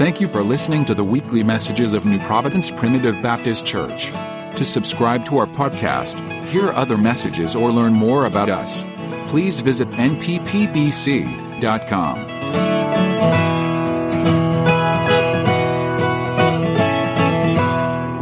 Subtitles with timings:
[0.00, 4.06] Thank you for listening to the weekly messages of New Providence Primitive Baptist Church.
[4.56, 8.86] To subscribe to our podcast, hear other messages, or learn more about us,
[9.28, 11.60] please visit nppbc.com.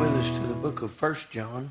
[0.01, 1.71] with us to the book of First John.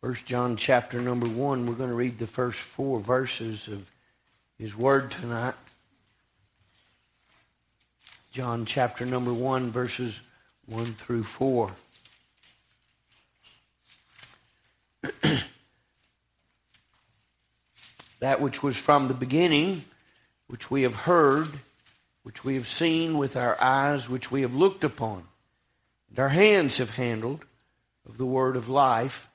[0.00, 1.66] First John chapter number one.
[1.66, 3.90] We're going to read the first four verses of
[4.56, 5.54] his word tonight.
[8.36, 10.20] John chapter number one, verses
[10.66, 11.72] one through four.
[18.20, 19.86] that which was from the beginning,
[20.48, 21.48] which we have heard,
[22.24, 25.22] which we have seen with our eyes, which we have looked upon
[26.10, 27.46] and our hands have handled
[28.06, 29.30] of the word of life.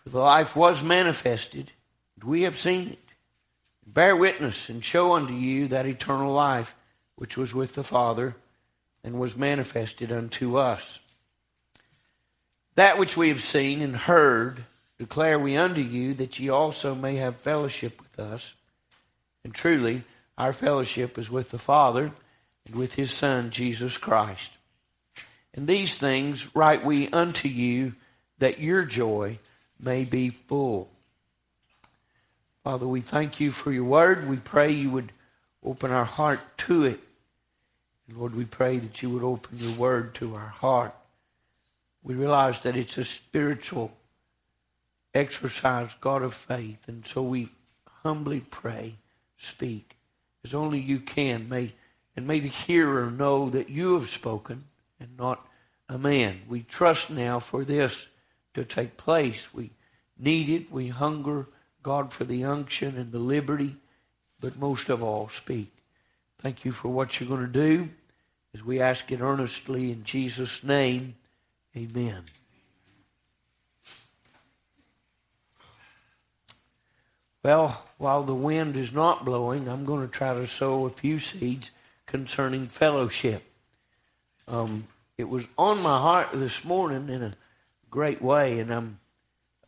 [0.00, 1.72] For the life was manifested,
[2.16, 2.98] and we have seen it.
[3.86, 6.74] Bear witness and show unto you that eternal life
[7.16, 8.36] which was with the Father
[9.02, 11.00] and was manifested unto us.
[12.76, 14.64] That which we have seen and heard
[14.98, 18.54] declare we unto you, that ye also may have fellowship with us.
[19.44, 20.04] And truly,
[20.38, 22.12] our fellowship is with the Father
[22.66, 24.52] and with his Son, Jesus Christ.
[25.54, 27.94] And these things write we unto you,
[28.38, 29.38] that your joy
[29.80, 30.90] may be full.
[32.64, 34.28] Father, we thank you for your word.
[34.28, 35.12] We pray you would
[35.64, 37.00] open our heart to it.
[38.08, 40.94] And Lord, we pray that you would open your word to our heart.
[42.02, 43.92] We realize that it's a spiritual
[45.14, 46.88] exercise, God of faith.
[46.88, 47.48] And so we
[48.02, 48.94] humbly pray,
[49.36, 49.96] speak
[50.46, 51.48] as only you can.
[51.48, 51.72] May,
[52.14, 54.64] and may the hearer know that you have spoken
[55.00, 55.44] and not
[55.88, 56.42] a man.
[56.48, 58.08] We trust now for this
[58.54, 59.52] to take place.
[59.52, 59.72] We
[60.16, 60.70] need it.
[60.70, 61.48] We hunger,
[61.82, 63.76] God, for the unction and the liberty,
[64.40, 65.75] but most of all, speak.
[66.40, 67.88] Thank you for what you're going to do
[68.54, 71.16] as we ask it earnestly in Jesus' name.
[71.76, 72.24] Amen.
[77.42, 81.18] Well, while the wind is not blowing, I'm going to try to sow a few
[81.18, 81.70] seeds
[82.04, 83.44] concerning fellowship.
[84.48, 87.34] Um, it was on my heart this morning in a
[87.90, 88.98] great way, and I'm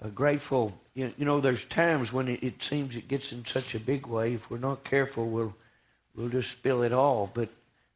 [0.03, 0.81] uh, grateful.
[0.95, 4.07] You, you, know, there's times when it, it, seems it gets in such a big
[4.07, 4.35] way.
[4.35, 5.55] If we're not careful, we'll
[6.19, 7.31] we'll just spill it all.
[7.33, 7.49] But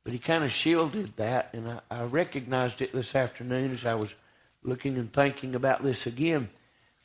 [0.05, 3.95] but he kind of shielded that, and I, I recognized it this afternoon as I
[3.95, 4.15] was
[4.63, 6.49] looking and thinking about this again.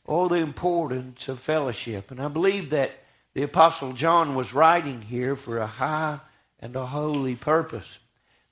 [0.05, 2.91] All the importance of fellowship, and I believe that
[3.33, 6.19] the Apostle John was writing here for a high
[6.59, 7.99] and a holy purpose.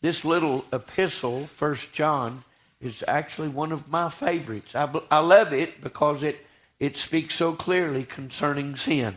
[0.01, 2.43] This little epistle, First John,
[2.79, 4.75] is actually one of my favorites.
[4.75, 6.45] I, I love it because it,
[6.79, 9.15] it speaks so clearly concerning sin.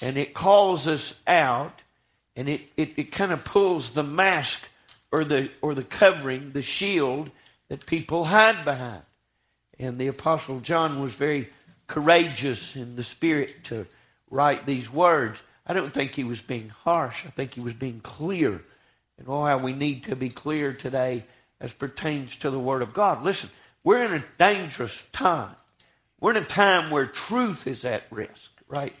[0.00, 1.82] And it calls us out
[2.36, 4.68] and it, it, it kind of pulls the mask
[5.10, 7.30] or the, or the covering, the shield
[7.68, 9.02] that people hide behind.
[9.78, 11.48] And the Apostle John was very
[11.86, 13.86] courageous in the spirit to
[14.30, 15.42] write these words.
[15.66, 18.62] I don't think he was being harsh, I think he was being clear
[19.18, 21.24] and oh, how we need to be clear today
[21.60, 23.22] as pertains to the Word of God.
[23.24, 23.50] Listen,
[23.82, 25.54] we're in a dangerous time.
[26.20, 28.94] We're in a time where truth is at risk, right?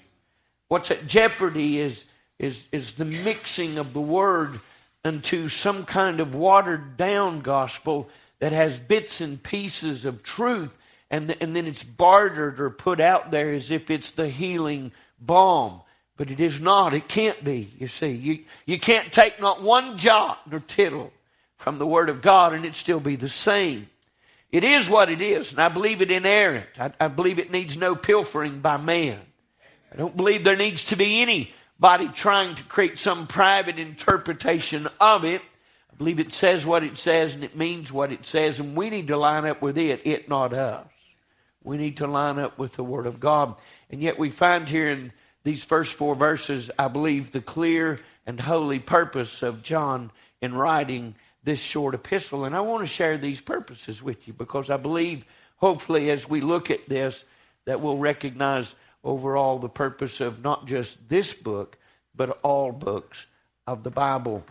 [0.68, 2.04] What's at jeopardy is,
[2.38, 4.60] is, is the mixing of the Word
[5.04, 8.08] into some kind of watered down gospel
[8.38, 10.76] that has bits and pieces of truth,
[11.10, 14.92] and, the, and then it's bartered or put out there as if it's the healing
[15.20, 15.80] balm.
[16.16, 16.94] But it is not.
[16.94, 18.12] It can't be, you see.
[18.12, 21.12] You, you can't take not one jot nor tittle
[21.56, 23.88] from the Word of God and it still be the same.
[24.50, 26.68] It is what it is, and I believe it inerrant.
[26.78, 29.20] I, I believe it needs no pilfering by man.
[29.92, 31.20] I don't believe there needs to be
[31.78, 35.42] anybody trying to create some private interpretation of it.
[35.92, 38.90] I believe it says what it says and it means what it says, and we
[38.90, 40.86] need to line up with it, it not us.
[41.62, 43.56] We need to line up with the Word of God.
[43.90, 48.38] And yet we find here in these first four verses, I believe, the clear and
[48.38, 52.44] holy purpose of John in writing this short epistle.
[52.44, 55.24] And I want to share these purposes with you because I believe,
[55.56, 57.24] hopefully, as we look at this,
[57.64, 58.74] that we'll recognize
[59.06, 61.78] overall the purpose of not just this book,
[62.14, 63.26] but all books
[63.66, 64.44] of the Bible.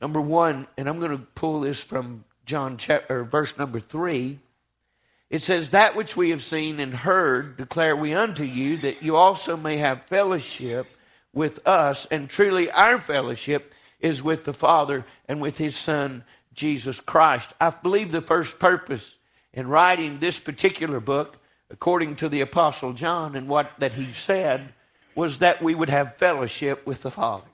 [0.00, 4.38] Number one, and I'm going to pull this from John chapter, verse number three.
[5.28, 9.16] It says, That which we have seen and heard declare we unto you, that you
[9.16, 10.86] also may have fellowship
[11.32, 12.06] with us.
[12.06, 16.24] And truly, our fellowship is with the Father and with His Son,
[16.54, 17.52] Jesus Christ.
[17.60, 19.16] I believe the first purpose
[19.52, 21.36] in writing this particular book,
[21.70, 24.72] according to the Apostle John and what that he said,
[25.14, 27.46] was that we would have fellowship with the Father.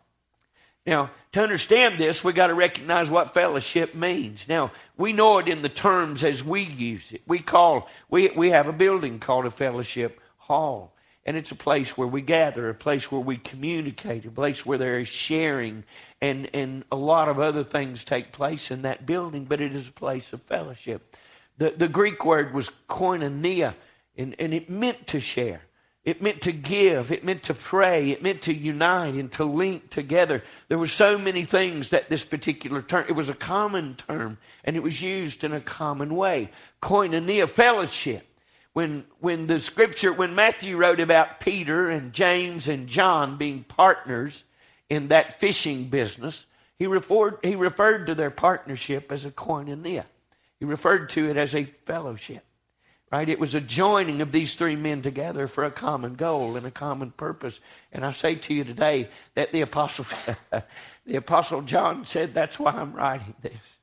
[0.87, 4.49] Now, to understand this, we got to recognize what fellowship means.
[4.49, 7.23] Now, we know it in the terms as we use it.
[7.27, 11.99] We call we we have a building called a fellowship hall, and it's a place
[11.99, 15.83] where we gather, a place where we communicate, a place where there is sharing,
[16.21, 19.45] and and a lot of other things take place in that building.
[19.45, 21.17] But it is a place of fellowship.
[21.59, 23.75] The the Greek word was koinonia,
[24.17, 25.63] and, and it meant to share.
[26.07, 27.11] It meant to give.
[27.11, 28.11] It meant to pray.
[28.11, 30.45] It meant to unite and to link together.
[30.69, 34.77] There were so many things that this particular term, it was a common term and
[34.77, 36.51] it was used in a common way.
[36.81, 38.25] Koinonia, fellowship.
[38.73, 44.45] When, when the scripture, when Matthew wrote about Peter and James and John being partners
[44.89, 46.47] in that fishing business,
[46.79, 50.05] he referred, he referred to their partnership as a koinonia.
[50.61, 52.45] He referred to it as a fellowship.
[53.13, 53.29] Right?
[53.29, 56.73] It was a joining of these three men together for a common goal and a
[56.73, 57.61] common purpose.
[57.93, 60.07] And I say to you today that the apostle,
[61.07, 63.77] the apostle John said, that's why I'm writing this.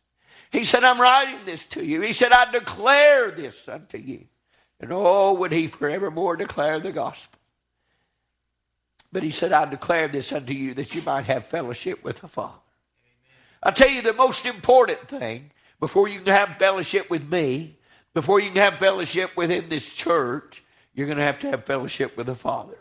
[0.52, 2.02] He said, I'm writing this to you.
[2.02, 4.26] He said, I declare this unto you.
[4.80, 7.40] And oh, would he forevermore declare the gospel.
[9.14, 12.28] But he said, I declare this unto you that you might have fellowship with the
[12.28, 12.60] Father.
[13.62, 17.78] I tell you, the most important thing before you can have fellowship with me
[18.14, 20.64] before you can have fellowship within this church,
[20.94, 22.78] you're going to have to have fellowship with the Father.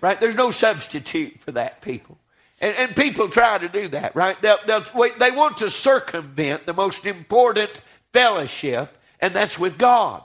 [0.00, 0.20] Right?
[0.20, 2.18] There's no substitute for that, people.
[2.60, 4.40] And, and people try to do that, right?
[4.42, 4.84] They'll, they'll,
[5.18, 7.70] they want to circumvent the most important
[8.12, 10.22] fellowship, and that's with God.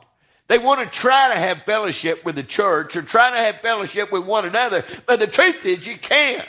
[0.47, 4.11] They want to try to have fellowship with the church or try to have fellowship
[4.11, 6.47] with one another, but the truth is you can't.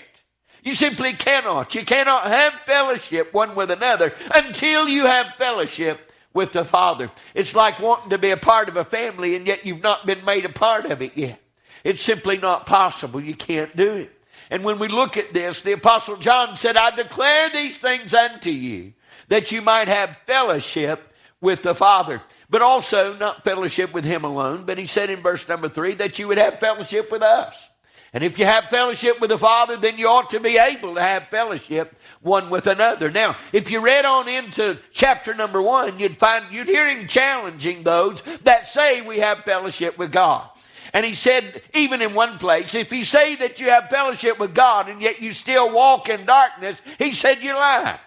[0.63, 1.75] You simply cannot.
[1.75, 7.11] You cannot have fellowship one with another until you have fellowship with the Father.
[7.35, 10.25] It's like wanting to be a part of a family and yet you've not been
[10.25, 11.41] made a part of it yet.
[11.85, 13.21] It's simply not possible.
[13.21, 14.23] You can't do it.
[14.51, 18.51] And when we look at this, the Apostle John said, I declare these things unto
[18.51, 18.93] you
[19.29, 22.21] that you might have fellowship with the Father.
[22.51, 26.19] But also, not fellowship with Him alone, but he said in verse number three that
[26.19, 27.69] you would have fellowship with us.
[28.15, 31.03] And if you have fellowship with the Father, then you ought to be able to
[31.03, 33.11] have fellowship one with another.
[33.11, 37.83] Now, if you read on into chapter number one, you'd find, you'd hear him challenging
[37.83, 40.49] those that say we have fellowship with God.
[40.93, 44.55] And he said, even in one place, if you say that you have fellowship with
[44.55, 47.99] God and yet you still walk in darkness, he said you lie.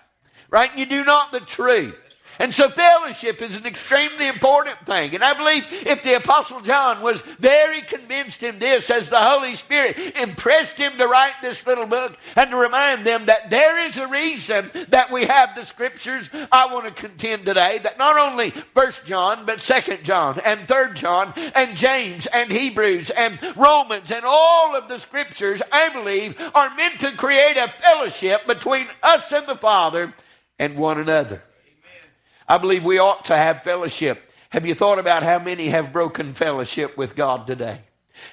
[0.50, 0.75] Right?
[0.77, 2.06] You do not the truth.
[2.39, 5.16] And so fellowship is an extremely important thing.
[5.16, 9.56] And I believe if the Apostle John was very convinced in this as the Holy
[9.56, 13.98] Spirit impressed him to write this little book and to remind them that there is
[13.98, 18.51] a reason that we have the scriptures, I want to contend today that not only
[18.51, 24.25] First John, but Second John and Third John and James and Hebrews and Romans and
[24.25, 29.48] all of the scriptures, I believe, are meant to create a fellowship between us and
[29.48, 30.13] the Father
[30.60, 31.42] and one another.
[32.48, 34.32] I believe we ought to have fellowship.
[34.52, 37.80] Have you thought about how many have broken fellowship with God today?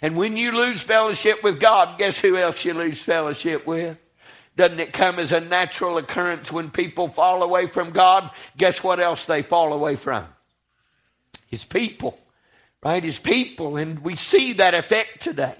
[0.01, 3.99] And when you lose fellowship with God, guess who else you lose fellowship with?
[4.57, 8.31] Doesn't it come as a natural occurrence when people fall away from God?
[8.57, 10.27] Guess what else they fall away from?
[11.49, 12.19] His people,
[12.83, 13.03] right?
[13.03, 13.77] His people.
[13.77, 15.57] And we see that effect today.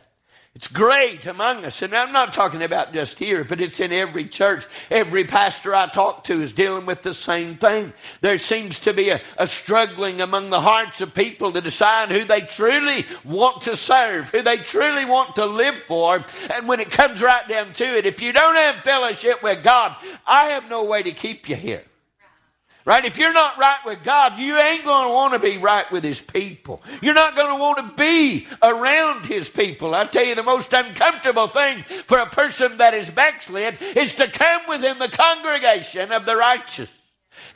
[0.55, 1.83] It's great among us.
[1.83, 4.65] And I'm not talking about just here, but it's in every church.
[4.89, 7.93] Every pastor I talk to is dealing with the same thing.
[8.21, 12.25] There seems to be a, a, struggling among the hearts of people to decide who
[12.25, 16.25] they truly want to serve, who they truly want to live for.
[16.53, 19.97] And when it comes right down to it, if you don't have fellowship with God,
[20.25, 21.83] I have no way to keep you here.
[22.87, 23.07] Right?
[23.07, 26.05] If you're not right with God, you ain't going to want to be right with
[26.05, 26.83] His people.
[27.01, 29.95] You're not going to want to be around His people.
[29.95, 34.29] I tell you, the most uncomfortable thing for a person that is backslid is to
[34.29, 36.91] come within the congregation of the righteous.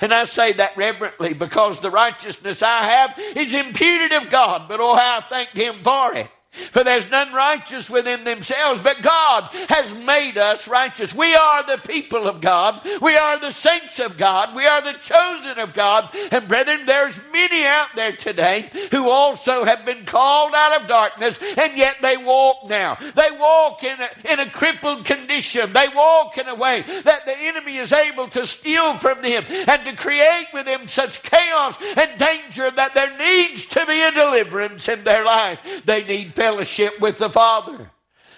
[0.00, 4.80] And I say that reverently because the righteousness I have is imputed of God, but
[4.80, 6.30] oh, how I thank Him for it.
[6.70, 11.14] For there's none righteous within themselves, but God has made us righteous.
[11.14, 12.86] We are the people of God.
[13.00, 14.54] We are the saints of God.
[14.54, 16.14] We are the chosen of God.
[16.30, 21.38] And brethren, there's many out there today who also have been called out of darkness,
[21.56, 22.96] and yet they walk now.
[23.14, 25.72] They walk in a, in a crippled condition.
[25.72, 29.84] They walk in a way that the enemy is able to steal from them and
[29.84, 34.88] to create with them such chaos and danger that there needs to be a deliverance
[34.88, 35.58] in their life.
[35.84, 37.90] They need fellowship with the Father.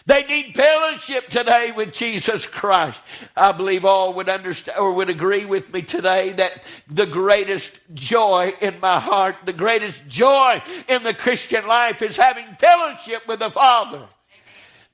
[0.05, 3.01] They need fellowship today with Jesus Christ.
[3.37, 8.53] I believe all would understand or would agree with me today that the greatest joy
[8.61, 13.51] in my heart, the greatest joy in the Christian life is having fellowship with the
[13.51, 14.09] Father.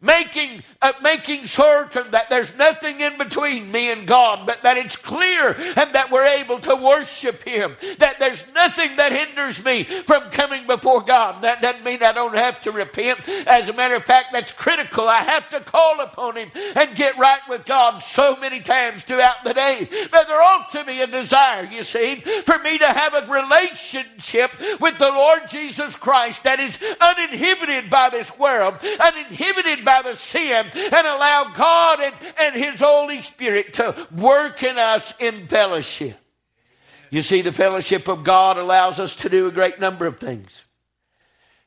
[0.02, 4.96] Making, uh, making certain that there's nothing in between me and God, but that it's
[4.96, 7.76] clear and that we're able to worship Him.
[7.98, 11.42] That there's nothing that hinders me from coming before God.
[11.42, 13.26] That doesn't mean I don't have to repent.
[13.46, 15.08] As a matter of fact, that's critical.
[15.08, 19.44] I have to call upon Him and get right with God so many times throughout
[19.44, 19.88] the day.
[20.10, 24.50] But there ought to be a desire, you see, for me to have a relationship
[24.78, 30.66] with the Lord Jesus Christ that is uninhibited by this world, uninhibited by the sin
[30.74, 36.18] and allow God and, and His Holy Spirit to work in us in fellowship.
[37.10, 40.66] You see, the fellowship of God allows us to do a great number of things.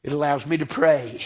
[0.03, 1.21] It allows me to pray.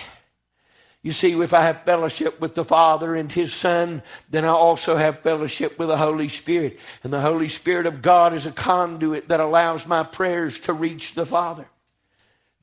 [1.02, 4.96] You see, if I have fellowship with the Father and His Son, then I also
[4.96, 6.80] have fellowship with the Holy Spirit.
[7.04, 11.14] And the Holy Spirit of God is a conduit that allows my prayers to reach
[11.14, 11.68] the Father.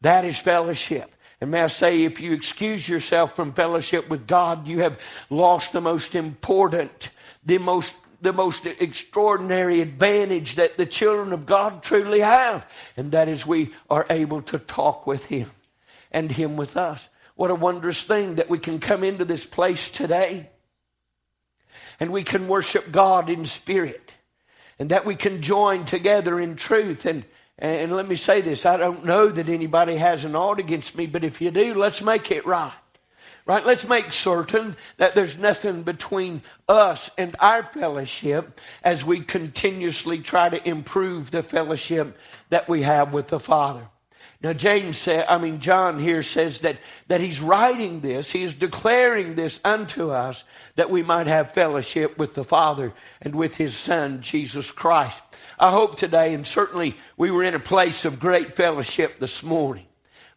[0.01, 1.15] That is fellowship.
[1.41, 5.73] And may I say, if you excuse yourself from fellowship with God, you have lost
[5.73, 7.11] the most important,
[7.45, 13.29] the most the most extraordinary advantage that the children of God truly have, and that
[13.29, 15.51] is we are able to talk with Him
[16.13, 17.09] and Him with us.
[17.35, 20.51] What a wondrous thing that we can come into this place today
[21.99, 24.15] and we can worship God in spirit
[24.79, 27.25] and that we can join together in truth and
[27.61, 31.07] and let me say this I don't know that anybody has an ought against me,
[31.07, 32.73] but if you do, let's make it right.
[33.47, 33.65] Right?
[33.65, 40.49] Let's make certain that there's nothing between us and our fellowship as we continuously try
[40.49, 42.17] to improve the fellowship
[42.51, 43.83] that we have with the Father.
[44.43, 46.77] Now, James said, I mean, John here says that,
[47.09, 50.45] that he's writing this, he is declaring this unto us
[50.77, 55.21] that we might have fellowship with the Father and with his Son, Jesus Christ.
[55.61, 59.87] I hope today, and certainly we were in a place of great fellowship this morning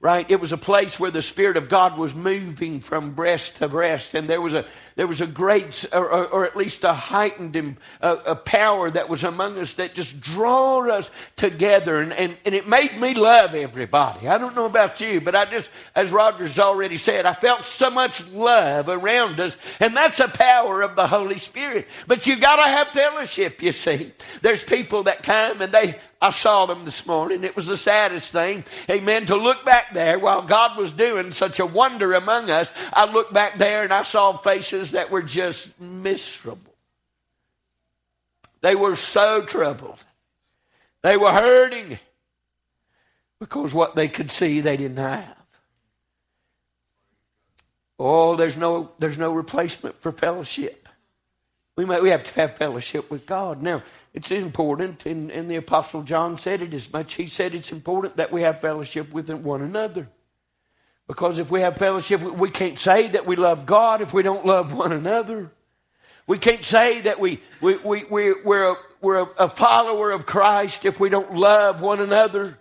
[0.04, 0.30] right?
[0.30, 4.14] It was a place where the Spirit of God was moving from breast to breast,
[4.14, 4.66] and there was a
[4.96, 7.56] there was a great, or, or at least a heightened
[8.02, 12.54] a, a, power that was among us that just drew us together, and, and, and
[12.54, 14.28] it made me love everybody.
[14.28, 17.90] I don't know about you, but I just, as Roger's already said, I felt so
[17.90, 21.88] much love around us, and that's a power of the Holy Spirit.
[22.08, 23.62] But you got to have fellowship.
[23.62, 27.44] You see, there's people that come and they I saw them this morning.
[27.44, 28.64] It was the saddest thing.
[28.90, 29.26] Amen.
[29.26, 33.34] To look back there while God was doing such a wonder among us, I looked
[33.34, 36.74] back there and I saw faces that were just miserable.
[38.62, 40.00] They were so troubled.
[41.02, 42.00] They were hurting
[43.40, 45.36] because what they could see they didn't have.
[48.00, 50.88] Oh, there's no, there's no replacement for fellowship.
[51.76, 53.62] We, might, we have to have fellowship with God.
[53.62, 57.16] Now, it's important, and, and the Apostle John said it as much.
[57.16, 60.08] He said it's important that we have fellowship with one another.
[61.08, 64.46] Because if we have fellowship, we can't say that we love God if we don't
[64.46, 65.52] love one another.
[66.28, 70.86] We can't say that we, we, we, we, we're, a, we're a follower of Christ
[70.86, 72.58] if we don't love one another.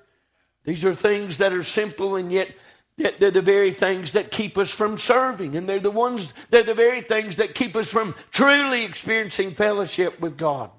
[0.65, 2.55] These are things that are simple and yet
[2.97, 5.57] they're the very things that keep us from serving.
[5.57, 10.21] And they're the ones, they're the very things that keep us from truly experiencing fellowship
[10.21, 10.71] with God.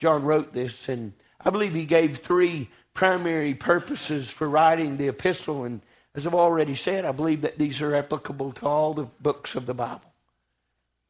[0.00, 1.12] John wrote this, and
[1.44, 5.64] I believe he gave three primary purposes for writing the epistle.
[5.64, 5.80] And
[6.14, 9.66] as I've already said, I believe that these are applicable to all the books of
[9.66, 10.12] the Bible.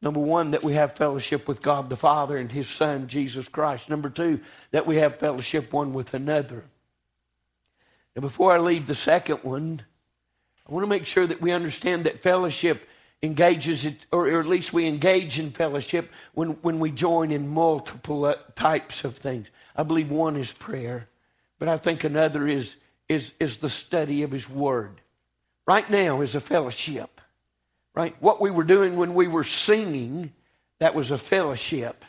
[0.01, 3.89] Number one, that we have fellowship with God the Father and His Son, Jesus Christ.
[3.89, 4.41] Number two,
[4.71, 6.65] that we have fellowship one with another.
[8.15, 9.81] Now, before I leave the second one,
[10.67, 12.87] I want to make sure that we understand that fellowship
[13.23, 19.05] engages or at least we engage in fellowship when, when we join in multiple types
[19.05, 19.47] of things.
[19.75, 21.07] I believe one is prayer,
[21.57, 22.75] but I think another is,
[23.09, 25.01] is, is the study of His Word.
[25.65, 27.21] Right now is a fellowship,
[27.95, 28.15] right?
[28.19, 30.33] What we were doing when we were singing,
[30.79, 32.03] that was a fellowship,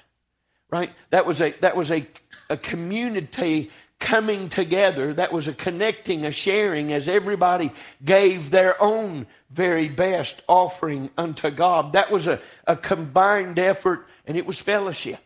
[0.70, 0.92] right?
[1.10, 2.06] That was a, that was a,
[2.50, 3.70] a community
[4.00, 5.14] coming together.
[5.14, 7.72] That was a connecting, a sharing as everybody
[8.04, 11.92] gave their own very best offering unto God.
[11.94, 15.20] That was a, a combined effort and it was fellowship.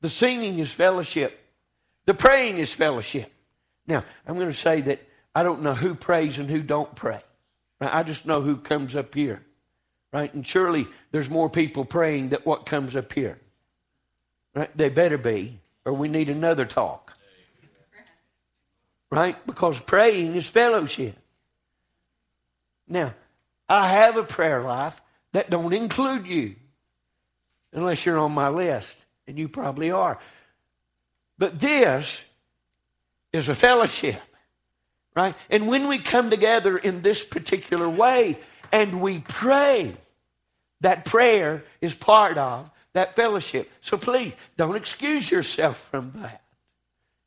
[0.00, 1.38] The singing is fellowship.
[2.06, 3.32] The praying is fellowship.
[3.86, 5.00] Now, I'm going to say that
[5.34, 7.20] I don't know who prays and who don't pray.
[7.80, 9.42] I just know who comes up here.
[10.12, 10.32] Right?
[10.32, 13.38] And surely there's more people praying than what comes up here.
[14.54, 14.74] Right?
[14.76, 17.16] They better be, or we need another talk
[19.16, 19.46] right?
[19.46, 21.16] Because praying is fellowship.
[22.86, 23.14] Now,
[23.66, 25.00] I have a prayer life
[25.32, 26.56] that don't include you,
[27.72, 30.18] unless you're on my list, and you probably are.
[31.38, 32.25] But this
[33.36, 34.20] is a fellowship,
[35.14, 35.34] right?
[35.50, 38.38] And when we come together in this particular way
[38.72, 39.94] and we pray,
[40.80, 43.70] that prayer is part of that fellowship.
[43.80, 46.42] So please, don't excuse yourself from that.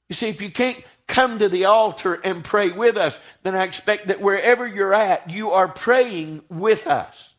[0.08, 3.64] You see, if you can't come to the altar and pray with us, then I
[3.64, 7.34] expect that wherever you're at, you are praying with us.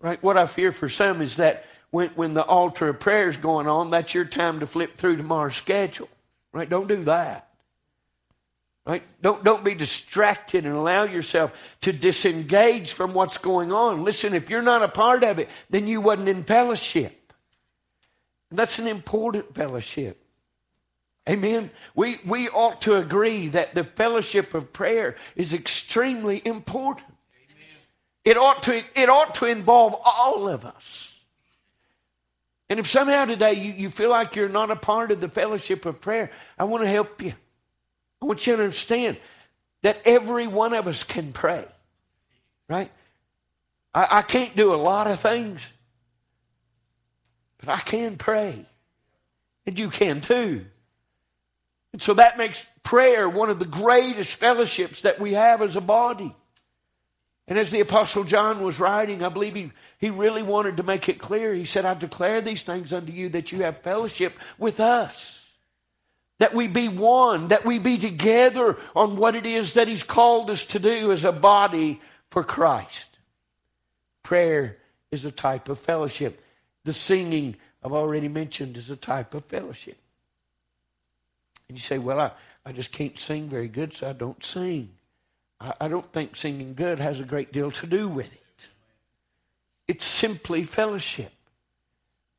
[0.00, 0.22] Right?
[0.22, 3.66] What I fear for some is that when, when the altar of prayer is going
[3.66, 6.08] on, that's your time to flip through tomorrow's schedule.
[6.58, 6.68] Right?
[6.68, 7.48] Don't do that.
[8.84, 9.04] Right?
[9.22, 14.02] Don't, don't be distracted and allow yourself to disengage from what's going on.
[14.02, 17.32] Listen, if you're not a part of it, then you wasn't in fellowship.
[18.50, 20.20] That's an important fellowship.
[21.30, 21.70] Amen.
[21.94, 27.06] We, we ought to agree that the fellowship of prayer is extremely important.
[28.24, 31.17] It ought, to, it ought to involve all of us.
[32.70, 35.86] And if somehow today you, you feel like you're not a part of the fellowship
[35.86, 37.32] of prayer, I want to help you.
[38.20, 39.16] I want you to understand
[39.82, 41.64] that every one of us can pray,
[42.68, 42.90] right?
[43.94, 45.72] I, I can't do a lot of things,
[47.58, 48.66] but I can pray.
[49.66, 50.64] And you can too.
[51.92, 55.80] And so that makes prayer one of the greatest fellowships that we have as a
[55.80, 56.34] body.
[57.48, 61.08] And as the Apostle John was writing, I believe he, he really wanted to make
[61.08, 61.52] it clear.
[61.54, 65.38] He said, I declare these things unto you that you have fellowship with us
[66.38, 70.50] that we be one, that we be together on what it is that He's called
[70.50, 72.00] us to do as a body
[72.30, 73.18] for Christ.
[74.22, 74.78] Prayer
[75.10, 76.42] is a type of fellowship.
[76.84, 79.98] The singing, I've already mentioned, is a type of fellowship.
[81.68, 82.30] And you say, well, I,
[82.64, 84.90] I just can't sing very good, so I don't sing.
[85.60, 88.68] I, I don't think singing good has a great deal to do with it.
[89.86, 91.32] It's simply fellowship,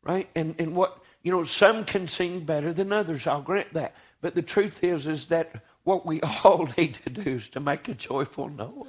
[0.04, 0.30] right?
[0.36, 3.94] And, and what you know, some can sing better than others, I'll grant that.
[4.22, 7.88] But the truth is, is that what we all need to do is to make
[7.88, 8.88] a joyful noise.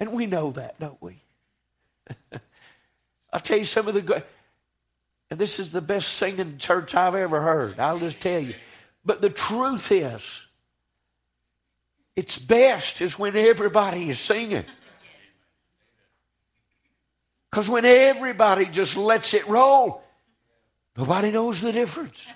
[0.00, 1.22] And we know that, don't we?
[3.32, 4.22] I'll tell you some of the good,
[5.30, 7.78] and this is the best singing church I've ever heard.
[7.80, 8.54] I'll just tell you.
[9.04, 10.43] But the truth is,
[12.16, 14.64] it's best is when everybody is singing.
[17.50, 20.02] Because when everybody just lets it roll,
[20.96, 22.28] nobody knows the difference.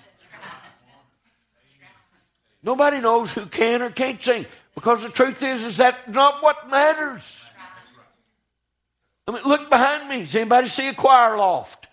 [2.61, 4.45] Nobody knows who can or can't sing.
[4.75, 7.41] Because the truth is, is that not what matters.
[9.27, 10.23] I mean, look behind me.
[10.23, 11.87] Does anybody see a choir loft?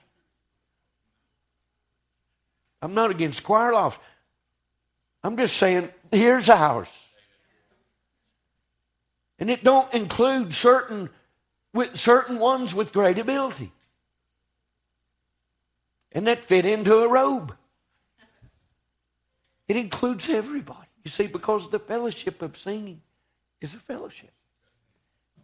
[2.81, 4.01] I'm not against choir loft.
[5.23, 7.06] I'm just saying, here's ours.
[9.39, 11.11] And it don't include certain
[11.73, 13.71] with certain ones with great ability.
[16.13, 17.55] And that fit into a robe.
[19.69, 20.89] It includes everybody.
[21.05, 23.03] You see, because the fellowship of singing
[23.61, 24.31] is a fellowship.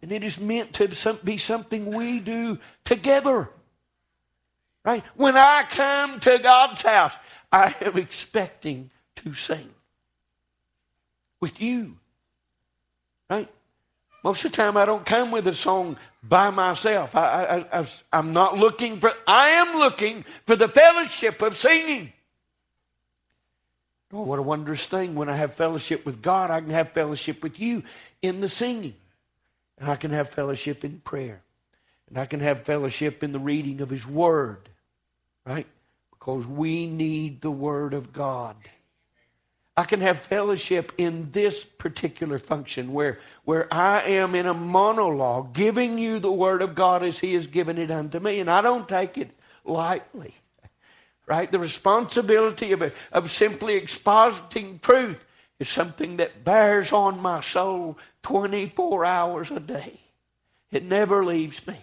[0.01, 3.49] And it is meant to be something we do together.
[4.83, 5.03] Right?
[5.15, 7.13] When I come to God's house,
[7.51, 9.69] I am expecting to sing
[11.39, 11.97] with you.
[13.29, 13.49] Right?
[14.23, 17.15] Most of the time, I don't come with a song by myself.
[17.15, 22.13] I, I, I, am not looking for, I am looking for the fellowship of singing.
[24.13, 25.15] Oh, what a wondrous thing.
[25.15, 27.83] When I have fellowship with God, I can have fellowship with you
[28.21, 28.95] in the singing.
[29.77, 31.41] And I can have fellowship in prayer.
[32.07, 34.69] And I can have fellowship in the reading of His Word.
[35.45, 35.67] Right?
[36.11, 38.55] Because we need the Word of God.
[39.75, 45.53] I can have fellowship in this particular function where, where I am in a monologue
[45.53, 48.39] giving you the Word of God as He has given it unto me.
[48.39, 49.31] And I don't take it
[49.65, 50.35] lightly.
[51.25, 51.51] Right?
[51.51, 55.25] The responsibility of, of simply expositing truth
[55.57, 59.99] is something that bears on my soul 24 hours a day.
[60.71, 61.77] It never leaves me.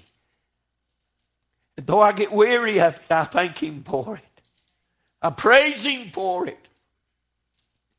[1.76, 4.42] And though I get weary of it, I thank Him for it.
[5.22, 6.68] I praise Him for it.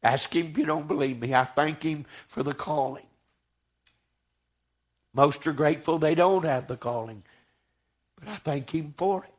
[0.04, 1.34] Ask him if you don't believe me.
[1.34, 3.06] I thank him for the calling.
[5.14, 7.24] Most are grateful they don't have the calling,
[8.18, 9.34] but I thank him for it.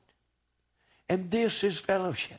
[1.09, 2.39] And this is fellowship,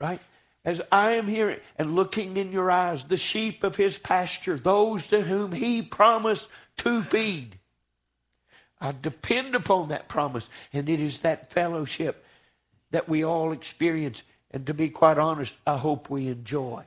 [0.00, 0.20] right?
[0.64, 5.08] As I am here and looking in your eyes, the sheep of his pasture, those
[5.08, 7.58] to whom he promised to feed.
[8.80, 12.24] I depend upon that promise, and it is that fellowship
[12.90, 14.22] that we all experience.
[14.50, 16.84] And to be quite honest, I hope we enjoy.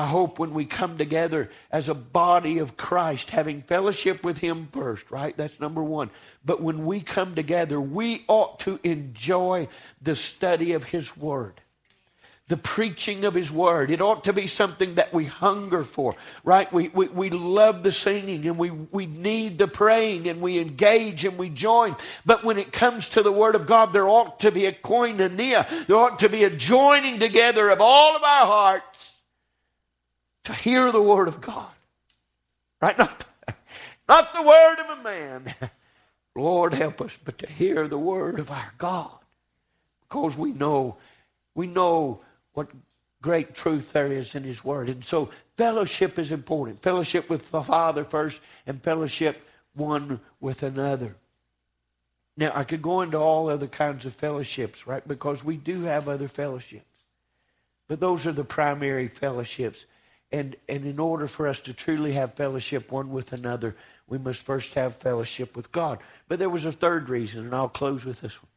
[0.00, 4.68] I hope when we come together as a body of Christ, having fellowship with Him
[4.72, 5.36] first, right?
[5.36, 6.08] That's number one.
[6.42, 9.68] But when we come together, we ought to enjoy
[10.00, 11.60] the study of His Word.
[12.50, 13.90] the preaching of His Word.
[13.90, 16.70] It ought to be something that we hunger for, right?
[16.72, 21.24] We, we, we love the singing and we, we need the praying and we engage
[21.24, 21.94] and we join.
[22.26, 25.86] But when it comes to the Word of God, there ought to be a koinonia.
[25.86, 29.09] There ought to be a joining together of all of our hearts
[30.44, 31.70] to hear the Word of God,
[32.80, 32.96] right?
[32.96, 33.24] Not,
[34.08, 35.54] not the Word of a man.
[36.36, 39.20] Lord, help us, but to hear the Word of our God
[40.10, 40.96] because we know,
[41.54, 42.20] we know
[42.52, 42.68] what
[43.22, 44.88] great truth there is in His Word.
[44.88, 46.82] And so fellowship is important.
[46.82, 51.14] Fellowship with the Father first, and fellowship one with another.
[52.36, 55.06] Now, I could go into all other kinds of fellowships, right?
[55.06, 56.84] Because we do have other fellowships.
[57.86, 59.84] But those are the primary fellowships.
[60.32, 63.74] And, and in order for us to truly have fellowship one with another,
[64.06, 65.98] we must first have fellowship with God.
[66.28, 68.50] But there was a third reason, and I'll close with this one.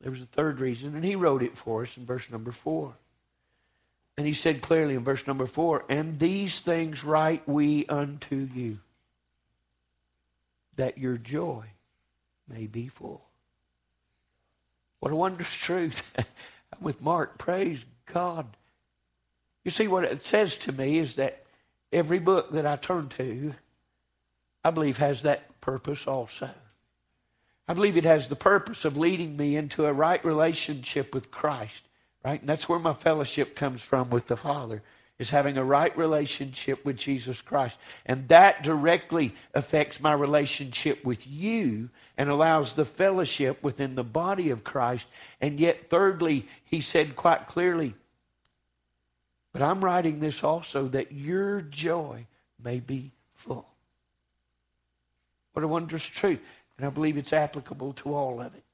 [0.00, 2.94] There was a third reason, and he wrote it for us in verse number four.
[4.16, 8.80] And he said clearly in verse number four, And these things write we unto you,
[10.76, 11.64] that your joy
[12.46, 13.24] may be full.
[15.00, 16.02] What a wondrous truth.
[16.18, 17.38] I'm with Mark.
[17.38, 18.56] Praise God.
[19.64, 21.44] You see, what it says to me is that
[21.92, 23.54] every book that I turn to,
[24.64, 26.50] I believe, has that purpose also.
[27.66, 31.82] I believe it has the purpose of leading me into a right relationship with Christ
[32.24, 32.40] right?
[32.40, 34.82] And that's where my fellowship comes from with the Father,
[35.18, 37.76] is having a right relationship with Jesus Christ.
[38.06, 44.50] And that directly affects my relationship with you and allows the fellowship within the body
[44.50, 45.06] of Christ.
[45.40, 47.94] And yet, thirdly, he said quite clearly,
[49.54, 52.26] but I'm writing this also that your joy
[52.62, 53.68] may be full.
[55.52, 56.40] What a wondrous truth.
[56.76, 58.64] And I believe it's applicable to all of it.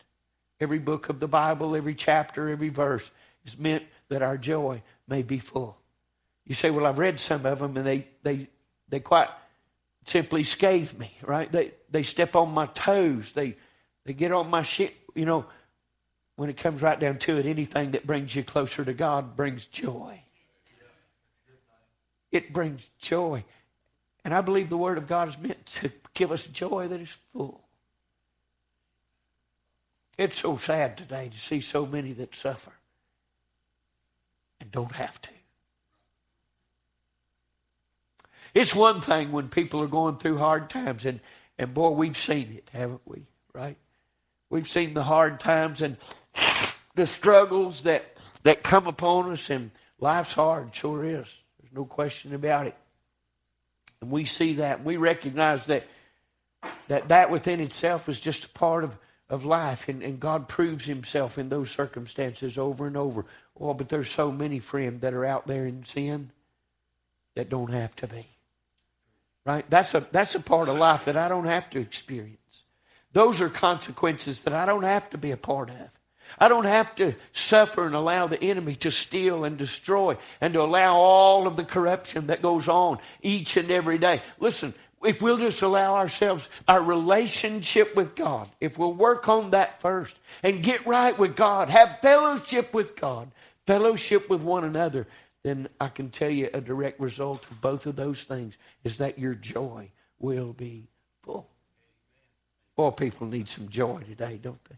[0.59, 3.11] Every book of the Bible, every chapter, every verse
[3.45, 5.77] is meant that our joy may be full.
[6.47, 8.49] You say, well, I've read some of them and they, they,
[8.89, 9.29] they quite
[10.07, 11.53] simply scathe me, right?
[11.53, 13.35] They, they step on my toes.
[13.35, 13.55] They,
[14.05, 14.97] they get on my shit.
[15.15, 15.45] You know,
[16.37, 19.67] when it comes right down to it, anything that brings you closer to God brings
[19.67, 20.23] joy.
[22.33, 23.45] It brings joy.
[24.25, 27.17] And I believe the Word of God is meant to give us joy that is
[27.33, 27.63] full.
[30.19, 32.73] It's so sad today to see so many that suffer
[34.61, 35.31] and don't have to.
[38.53, 41.21] It's one thing when people are going through hard times, and,
[41.59, 43.23] and boy, we've seen it, haven't we?
[43.55, 43.77] Right?
[44.51, 45.97] We've seen the hard times and
[46.97, 51.41] the struggles that, that come upon us, and life's hard, sure is.
[51.71, 52.75] There's no question about it.
[54.01, 55.85] And we see that, and we recognize that
[56.89, 60.87] that, that within itself is just a part of, of life, and, and God proves
[60.87, 63.25] Himself in those circumstances over and over.
[63.55, 66.31] Well, but there's so many, friends that are out there in sin
[67.35, 68.27] that don't have to be.
[69.47, 69.65] Right?
[69.71, 72.65] That's a, that's a part of life that I don't have to experience.
[73.13, 75.77] Those are consequences that I don't have to be a part of.
[76.39, 80.63] I don't have to suffer and allow the enemy to steal and destroy and to
[80.63, 84.23] allow all of the corruption that goes on each and every day.
[84.39, 89.81] Listen, if we'll just allow ourselves our relationship with God, if we'll work on that
[89.81, 93.31] first and get right with God, have fellowship with God,
[93.67, 95.07] fellowship with one another,
[95.43, 99.19] then I can tell you a direct result of both of those things is that
[99.19, 100.89] your joy will be
[101.23, 101.49] full.
[102.77, 104.77] Boy, people need some joy today, don't they?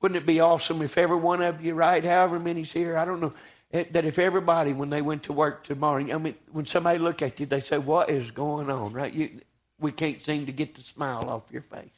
[0.00, 3.20] Wouldn't it be awesome if every one of you, right, however many's here, I don't
[3.20, 3.34] know,
[3.72, 7.20] eh, that if everybody, when they went to work tomorrow, I mean, when somebody look
[7.22, 9.12] at you, they say, what is going on, right?
[9.12, 9.40] You,
[9.78, 11.88] we can't seem to get the smile off your face.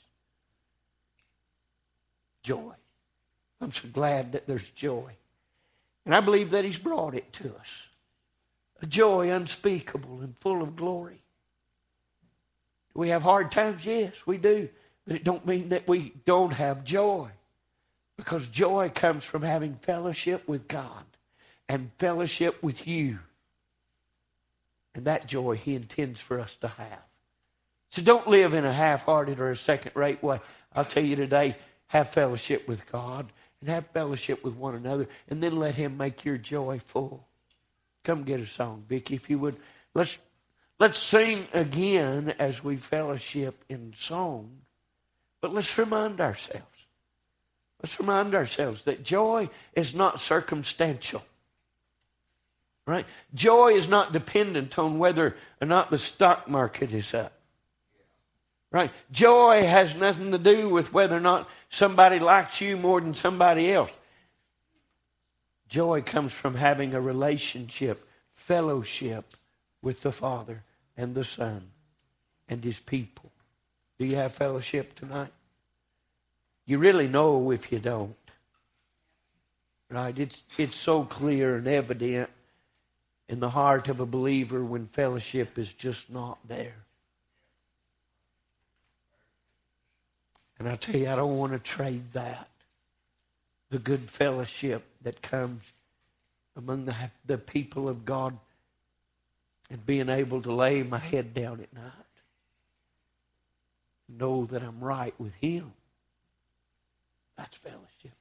[2.42, 2.72] Joy.
[3.60, 5.12] I'm so glad that there's joy.
[6.04, 7.88] And I believe that He's brought it to us.
[8.80, 11.22] A joy unspeakable and full of glory.
[12.92, 13.86] Do we have hard times?
[13.86, 14.68] Yes, we do.
[15.06, 17.28] But it don't mean that we don't have joy.
[18.16, 21.04] Because joy comes from having fellowship with God
[21.68, 23.18] and fellowship with you.
[24.94, 27.02] And that joy He intends for us to have.
[27.88, 30.40] So don't live in a half hearted or a second rate way.
[30.74, 31.56] I'll tell you today,
[31.88, 36.24] have fellowship with God and have fellowship with one another, and then let Him make
[36.24, 37.26] your joy full.
[38.02, 39.56] Come get a song, Vicki, if you would.
[39.94, 40.18] Let's
[40.78, 44.62] let's sing again as we fellowship in song,
[45.40, 46.66] but let's remind ourselves.
[47.82, 51.22] Let's remind ourselves that joy is not circumstantial.
[52.86, 53.06] Right?
[53.34, 57.32] Joy is not dependent on whether or not the stock market is up.
[58.70, 58.90] Right?
[59.10, 63.72] Joy has nothing to do with whether or not somebody likes you more than somebody
[63.72, 63.90] else.
[65.68, 69.36] Joy comes from having a relationship, fellowship
[69.80, 70.62] with the Father
[70.96, 71.70] and the Son
[72.48, 73.30] and His people.
[73.98, 75.32] Do you have fellowship tonight?
[76.66, 78.16] You really know if you don't.
[79.90, 80.18] Right?
[80.18, 82.30] It's, it's so clear and evident
[83.28, 86.76] in the heart of a believer when fellowship is just not there.
[90.58, 92.48] And I tell you, I don't want to trade that.
[93.70, 95.72] The good fellowship that comes
[96.56, 96.94] among the,
[97.26, 98.38] the people of God
[99.70, 101.92] and being able to lay my head down at night.
[104.08, 105.72] Know that I'm right with Him.
[107.42, 108.12] That's fellowship.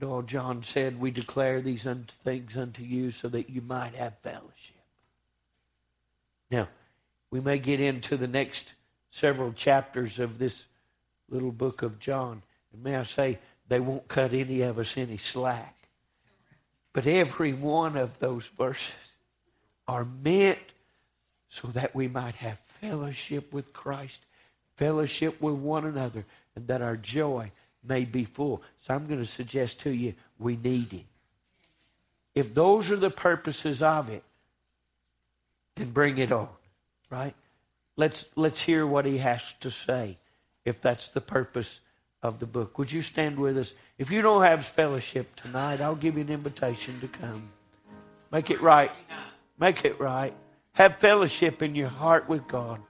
[0.00, 1.82] No, John said, We declare these
[2.24, 4.76] things unto you so that you might have fellowship.
[6.50, 6.68] Now,
[7.30, 8.72] we may get into the next
[9.10, 10.68] several chapters of this
[11.28, 12.40] little book of John.
[12.72, 15.76] And may I say, they won't cut any of us any slack.
[16.94, 19.16] But every one of those verses
[19.86, 20.58] are meant
[21.50, 24.22] so that we might have fellowship with Christ,
[24.76, 27.52] fellowship with one another, and that our joy
[27.88, 28.62] may be full.
[28.78, 31.04] So I'm going to suggest to you we need Him.
[32.34, 34.22] If those are the purposes of it,
[35.76, 36.48] then bring it on,
[37.10, 37.34] right?
[37.96, 40.18] Let's, let's hear what He has to say
[40.64, 41.80] if that's the purpose
[42.22, 42.78] of the book.
[42.78, 43.74] Would you stand with us?
[43.98, 47.50] If you don't have fellowship tonight, I'll give you an invitation to come.
[48.32, 48.90] Make it right.
[49.58, 50.34] Make it right.
[50.72, 52.80] Have fellowship in your heart with God.